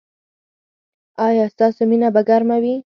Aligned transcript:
ایا 1.27 1.45
ستاسو 1.53 1.81
مینه 1.89 2.07
به 2.15 2.21
ګرمه 2.29 2.57
وي؟ 2.63 2.75